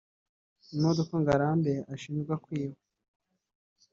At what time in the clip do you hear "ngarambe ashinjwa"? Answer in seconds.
1.21-2.35